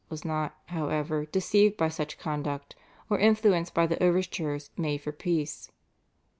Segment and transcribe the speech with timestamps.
[0.09, 2.75] was not, however, deceived by such conduct,
[3.07, 5.69] or influenced by the overtures made for peace.